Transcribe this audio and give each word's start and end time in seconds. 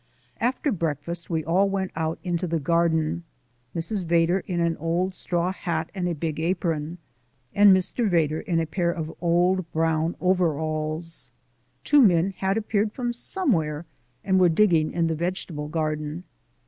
After 0.39 0.71
breakfast 0.71 1.29
we 1.29 1.45
all 1.45 1.69
went 1.69 1.91
out 1.95 2.17
into 2.23 2.47
the 2.47 2.59
garden, 2.59 3.23
Mrs. 3.75 4.03
Vedder 4.03 4.39
in 4.47 4.59
an 4.59 4.75
old 4.77 5.13
straw 5.13 5.51
hat 5.51 5.91
and 5.93 6.07
a 6.09 6.15
big 6.15 6.39
apron, 6.39 6.97
and 7.53 7.71
Mr. 7.71 8.09
Vedder 8.09 8.39
in 8.39 8.59
a 8.59 8.65
pair 8.65 8.91
of 8.91 9.13
old 9.21 9.71
brown 9.71 10.15
overalls. 10.19 11.31
Two 11.83 12.01
men 12.01 12.31
had 12.31 12.57
appeared 12.57 12.91
from 12.93 13.13
somewhere, 13.13 13.85
and 14.23 14.39
were 14.39 14.49
digging 14.49 14.91
in 14.91 15.05
the 15.05 15.13
vegetable 15.13 15.67
garden. 15.67 16.23